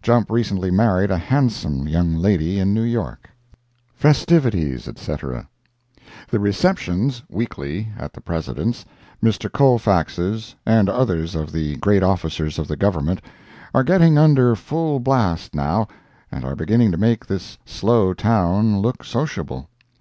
[0.00, 3.28] Jump recently married a handsome young lady in New York.
[3.92, 5.48] Festivities, Etc.
[6.30, 8.84] The receptions, weekly, at the President's,
[9.20, 9.50] Mr.
[9.50, 13.22] Colfax's and others of the great officers of the Government
[13.74, 15.88] are getting under full blast now,
[16.30, 19.68] and are beginning to make this slow town look sociable.